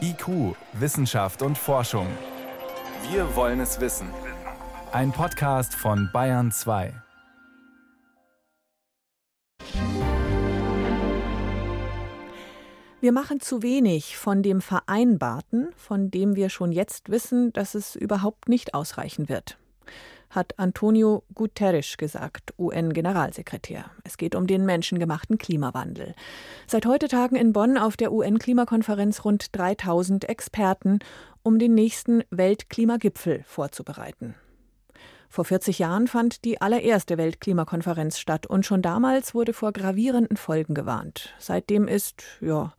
[0.00, 2.06] IQ, Wissenschaft und Forschung.
[3.10, 4.08] Wir wollen es wissen.
[4.92, 6.92] Ein Podcast von Bayern 2.
[13.00, 17.96] Wir machen zu wenig von dem Vereinbarten, von dem wir schon jetzt wissen, dass es
[17.96, 19.56] überhaupt nicht ausreichen wird
[20.30, 23.90] hat Antonio Guterres gesagt, UN-Generalsekretär.
[24.04, 26.14] Es geht um den menschengemachten Klimawandel.
[26.66, 31.00] Seit heute tagen in Bonn auf der UN-Klimakonferenz rund 3000 Experten,
[31.42, 34.34] um den nächsten Weltklimagipfel vorzubereiten.
[35.28, 40.74] Vor 40 Jahren fand die allererste Weltklimakonferenz statt und schon damals wurde vor gravierenden Folgen
[40.74, 41.34] gewarnt.
[41.38, 42.74] Seitdem ist, ja,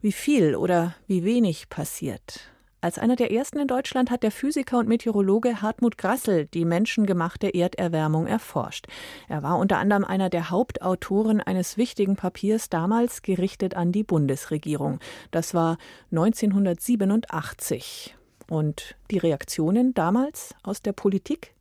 [0.00, 2.50] wie viel oder wie wenig passiert.
[2.80, 7.52] Als einer der ersten in Deutschland hat der Physiker und Meteorologe Hartmut Grassel die menschengemachte
[7.52, 8.86] Erderwärmung erforscht.
[9.28, 15.00] Er war unter anderem einer der Hauptautoren eines wichtigen Papiers, damals gerichtet an die Bundesregierung.
[15.32, 15.76] Das war
[16.12, 18.14] 1987.
[18.48, 21.54] Und die Reaktionen damals aus der Politik?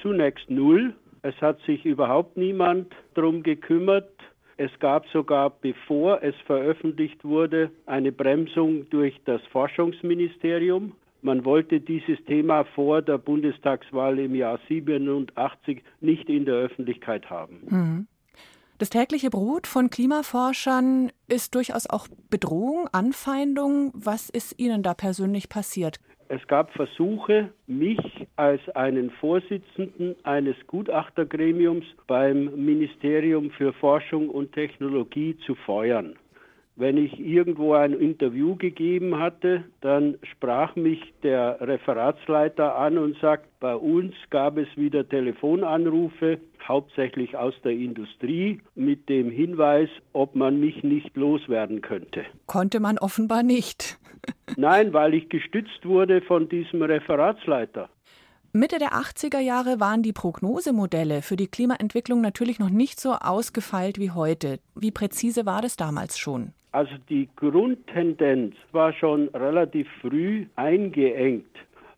[0.00, 0.94] Zunächst null.
[1.20, 4.08] Es hat sich überhaupt niemand darum gekümmert,
[4.56, 10.92] es gab sogar, bevor es veröffentlicht wurde, eine Bremsung durch das Forschungsministerium.
[11.22, 17.60] Man wollte dieses Thema vor der Bundestagswahl im Jahr 87 nicht in der Öffentlichkeit haben.
[17.68, 18.06] Mhm.
[18.78, 23.92] Das tägliche Brot von Klimaforschern ist durchaus auch Bedrohung, Anfeindung.
[23.94, 26.00] Was ist Ihnen da persönlich passiert?
[26.34, 28.00] Es gab Versuche, mich
[28.36, 36.14] als einen Vorsitzenden eines Gutachtergremiums beim Ministerium für Forschung und Technologie zu feuern.
[36.74, 43.44] Wenn ich irgendwo ein Interview gegeben hatte, dann sprach mich der Referatsleiter an und sagt,
[43.60, 50.58] bei uns gab es wieder Telefonanrufe, hauptsächlich aus der Industrie, mit dem Hinweis, ob man
[50.60, 52.24] mich nicht loswerden könnte.
[52.46, 53.98] Konnte man offenbar nicht.
[54.56, 57.88] Nein, weil ich gestützt wurde von diesem Referatsleiter.
[58.54, 63.98] Mitte der 80er Jahre waren die Prognosemodelle für die Klimaentwicklung natürlich noch nicht so ausgefeilt
[63.98, 64.60] wie heute.
[64.74, 66.52] Wie präzise war das damals schon?
[66.70, 71.46] Also die Grundtendenz war schon relativ früh eingeengt.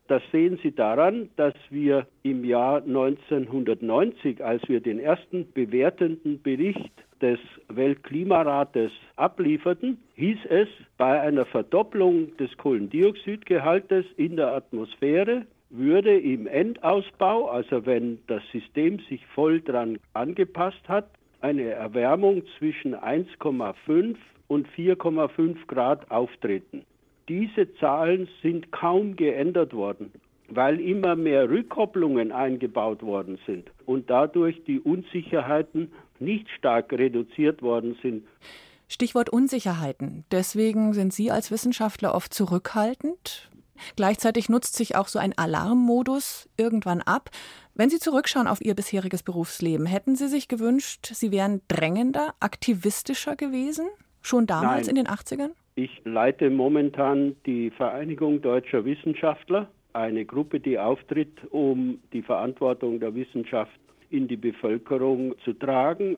[0.06, 6.92] Das sehen Sie daran, dass wir im Jahr 1990, als wir den ersten bewertenden Bericht
[7.22, 7.38] des
[7.68, 17.48] Weltklimarates ablieferten, hieß es, bei einer Verdopplung des Kohlendioxidgehaltes in der Atmosphäre würde im Endausbau,
[17.48, 21.08] also wenn das System sich voll dran angepasst hat,
[21.40, 24.16] eine Erwärmung zwischen 1,5
[24.48, 26.84] und 4,5 Grad auftreten.
[27.28, 30.12] Diese Zahlen sind kaum geändert worden,
[30.48, 37.96] weil immer mehr Rückkopplungen eingebaut worden sind und dadurch die Unsicherheiten nicht stark reduziert worden
[38.02, 38.26] sind.
[38.88, 40.24] Stichwort Unsicherheiten.
[40.30, 43.50] Deswegen sind Sie als Wissenschaftler oft zurückhaltend.
[43.96, 47.30] Gleichzeitig nutzt sich auch so ein Alarmmodus irgendwann ab.
[47.74, 53.34] Wenn Sie zurückschauen auf Ihr bisheriges Berufsleben, hätten Sie sich gewünscht, Sie wären drängender, aktivistischer
[53.34, 53.86] gewesen?
[54.22, 54.96] Schon damals Nein.
[54.96, 55.50] in den 80ern?
[55.76, 63.12] Ich leite momentan die Vereinigung deutscher Wissenschaftler, eine Gruppe, die auftritt, um die Verantwortung der
[63.16, 66.16] Wissenschaft in die Bevölkerung zu tragen.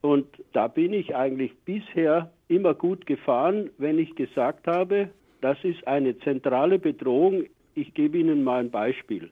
[0.00, 5.86] Und da bin ich eigentlich bisher immer gut gefahren, wenn ich gesagt habe, das ist
[5.86, 7.44] eine zentrale Bedrohung.
[7.76, 9.30] Ich gebe Ihnen mal ein Beispiel.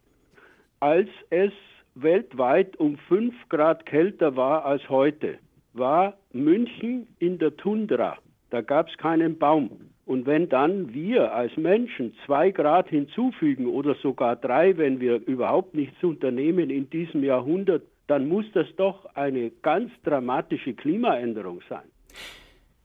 [0.79, 1.51] Als es
[1.95, 5.37] weltweit um fünf Grad kälter war als heute,
[5.73, 8.17] war München in der Tundra.
[8.49, 9.69] Da gab es keinen Baum.
[10.05, 15.73] Und wenn dann wir als Menschen zwei Grad hinzufügen oder sogar drei, wenn wir überhaupt
[15.73, 21.85] nichts unternehmen in diesem Jahrhundert, dann muss das doch eine ganz dramatische Klimaänderung sein.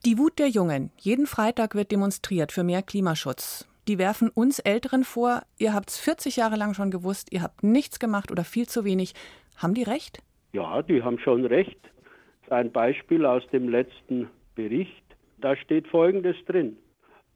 [0.07, 0.91] Die Wut der Jungen.
[0.99, 3.69] Jeden Freitag wird demonstriert für mehr Klimaschutz.
[3.87, 7.63] Die werfen uns Älteren vor, ihr habt es 40 Jahre lang schon gewusst, ihr habt
[7.63, 9.13] nichts gemacht oder viel zu wenig.
[9.57, 10.23] Haben die recht?
[10.53, 11.79] Ja, die haben schon recht.
[12.49, 15.10] Ein Beispiel aus dem letzten Bericht.
[15.41, 16.77] Da steht Folgendes drin.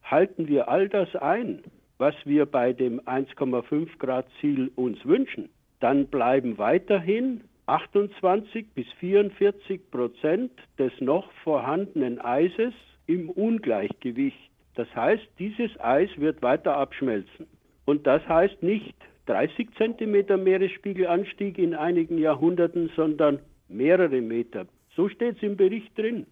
[0.02, 1.62] Halten wir all das ein,
[1.98, 5.48] was wir bei dem 1,5 Grad Ziel uns wünschen,
[5.80, 12.74] dann bleiben weiterhin 28 bis 44 Prozent des noch vorhandenen Eises
[13.06, 14.50] im Ungleichgewicht.
[14.74, 17.46] Das heißt, dieses Eis wird weiter abschmelzen.
[17.86, 18.94] Und das heißt nicht
[19.26, 23.38] 30 Zentimeter Meeresspiegelanstieg in einigen Jahrhunderten, sondern
[23.68, 24.66] mehrere Meter.
[24.96, 26.26] So steht es im Bericht drin.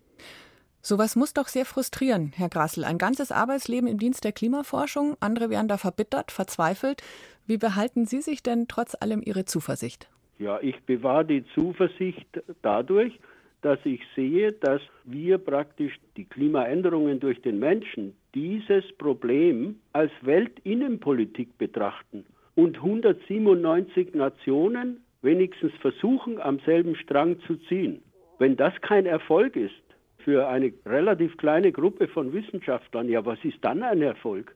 [0.85, 2.83] Sowas muss doch sehr frustrieren, Herr Grassel.
[2.83, 5.17] Ein ganzes Arbeitsleben im Dienst der Klimaforschung.
[5.21, 7.05] Andere wären da verbittert, verzweifelt.
[7.47, 10.11] Wie behalten Sie sich denn trotz allem Ihre Zuversicht?
[10.41, 12.27] Ja, ich bewahre die Zuversicht
[12.63, 13.21] dadurch,
[13.61, 21.59] dass ich sehe, dass wir praktisch die Klimaänderungen durch den Menschen, dieses Problem als Weltinnenpolitik
[21.59, 22.25] betrachten
[22.57, 28.03] und 197 Nationen wenigstens versuchen, am selben Strang zu ziehen.
[28.41, 29.92] Wenn das kein Erfolg ist
[30.25, 34.55] für eine relativ kleine Gruppe von Wissenschaftlern, ja, was ist dann ein Erfolg?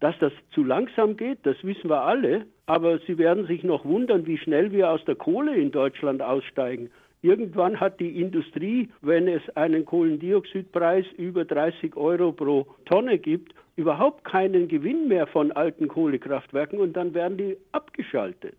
[0.00, 4.26] Dass das zu langsam geht, das wissen wir alle, aber Sie werden sich noch wundern,
[4.26, 6.90] wie schnell wir aus der Kohle in Deutschland aussteigen.
[7.22, 14.24] Irgendwann hat die Industrie, wenn es einen Kohlendioxidpreis über 30 Euro pro Tonne gibt, überhaupt
[14.24, 18.56] keinen Gewinn mehr von alten Kohlekraftwerken und dann werden die abgeschaltet.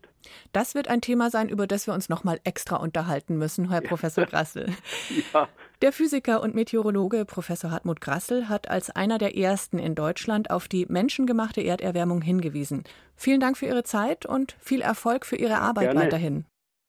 [0.52, 3.82] Das wird ein Thema sein, über das wir uns noch mal extra unterhalten müssen, Herr
[3.82, 4.68] Professor Grassel.
[5.34, 5.48] ja.
[5.82, 10.68] Der Physiker und Meteorologe Professor Hartmut Grassel hat als einer der ersten in Deutschland auf
[10.68, 12.84] die menschengemachte Erderwärmung hingewiesen.
[13.16, 16.00] Vielen Dank für Ihre Zeit und viel Erfolg für Ihre Arbeit Gerne.
[16.00, 16.46] weiterhin.